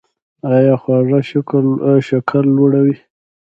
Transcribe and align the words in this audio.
ایا 0.53 0.75
خواږه 0.81 1.19
شکر 2.09 2.43
لوړوي؟ 2.55 2.95